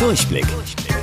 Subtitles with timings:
[0.00, 0.46] Durchblick.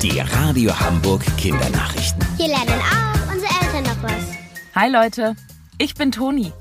[0.02, 2.26] Die Radio Hamburg Kindernachrichten.
[2.36, 4.34] Hier lernen auch unsere Eltern noch was.
[4.74, 5.36] Hi Leute,
[5.78, 6.52] ich bin Toni.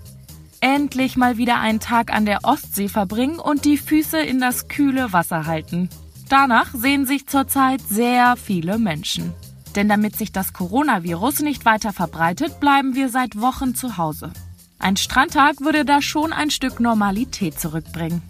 [0.61, 5.15] Endlich mal wieder einen Tag an der Ostsee verbringen und die Füße in das kühle
[5.15, 5.89] Wasser halten.
[6.29, 9.33] Danach sehen sich zurzeit sehr viele Menschen.
[9.75, 14.31] Denn damit sich das Coronavirus nicht weiter verbreitet, bleiben wir seit Wochen zu Hause.
[14.79, 18.21] Ein Strandtag würde da schon ein Stück Normalität zurückbringen.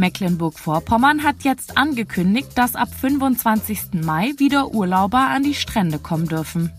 [0.00, 4.02] Mecklenburg-Vorpommern hat jetzt angekündigt, dass ab 25.
[4.02, 6.72] Mai wieder Urlauber an die Strände kommen dürfen.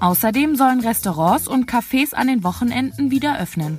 [0.00, 3.78] Außerdem sollen Restaurants und Cafés an den Wochenenden wieder öffnen.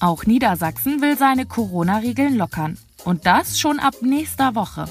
[0.00, 2.76] Auch Niedersachsen will seine Corona-Regeln lockern.
[3.04, 4.84] Und das schon ab nächster Woche.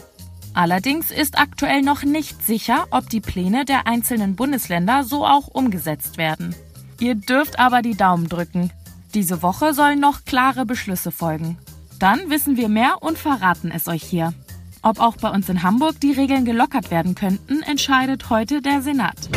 [0.53, 6.17] Allerdings ist aktuell noch nicht sicher, ob die Pläne der einzelnen Bundesländer so auch umgesetzt
[6.17, 6.55] werden.
[6.99, 8.71] Ihr dürft aber die Daumen drücken.
[9.13, 11.57] Diese Woche sollen noch klare Beschlüsse folgen.
[11.99, 14.33] Dann wissen wir mehr und verraten es euch hier.
[14.81, 19.29] Ob auch bei uns in Hamburg die Regeln gelockert werden könnten, entscheidet heute der Senat.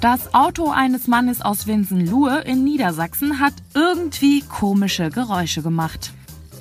[0.00, 6.12] Das Auto eines Mannes aus Winsenlohe in Niedersachsen hat irgendwie komische Geräusche gemacht.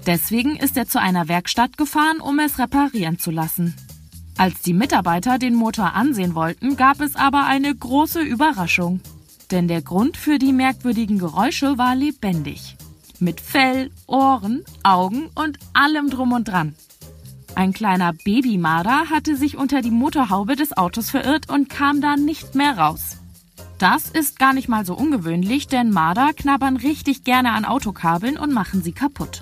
[0.07, 3.75] Deswegen ist er zu einer Werkstatt gefahren, um es reparieren zu lassen.
[4.37, 9.01] Als die Mitarbeiter den Motor ansehen wollten, gab es aber eine große Überraschung.
[9.51, 12.75] Denn der Grund für die merkwürdigen Geräusche war lebendig.
[13.19, 16.75] Mit Fell, Ohren, Augen und allem drum und dran.
[17.55, 22.53] Ein kleiner Babymarder hatte sich unter die Motorhaube des Autos verirrt und kam da nicht
[22.53, 23.17] mehr raus.
[23.79, 28.53] Das ist gar nicht mal so ungewöhnlich, denn Marder knabbern richtig gerne an Autokabeln und
[28.53, 29.41] machen sie kaputt.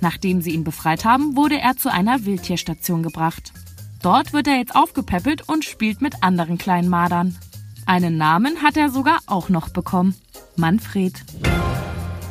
[0.00, 3.52] Nachdem sie ihn befreit haben, wurde er zu einer Wildtierstation gebracht.
[4.02, 7.36] Dort wird er jetzt aufgepäppelt und spielt mit anderen kleinen Mardern.
[7.86, 10.16] Einen Namen hat er sogar auch noch bekommen.
[10.56, 11.24] Manfred.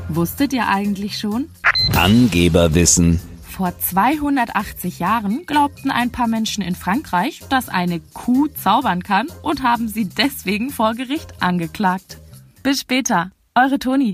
[0.10, 1.50] Wusstet ihr eigentlich schon?
[1.96, 3.20] Angeberwissen.
[3.42, 9.64] Vor 280 Jahren glaubten ein paar Menschen in Frankreich, dass eine Kuh zaubern kann und
[9.64, 12.20] haben sie deswegen vor Gericht angeklagt.
[12.64, 14.14] Bis später, eure Toni.